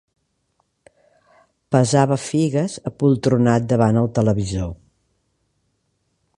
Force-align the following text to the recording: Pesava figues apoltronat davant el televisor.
Pesava 1.75 2.17
figues 2.23 2.79
apoltronat 2.93 3.69
davant 3.75 4.03
el 4.05 4.11
televisor. 4.19 4.75